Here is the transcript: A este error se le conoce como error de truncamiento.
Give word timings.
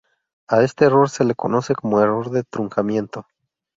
A 0.47 0.63
este 0.63 0.85
error 0.85 1.11
se 1.11 1.23
le 1.23 1.35
conoce 1.35 1.75
como 1.75 2.01
error 2.01 2.31
de 2.31 2.41
truncamiento. 2.43 3.27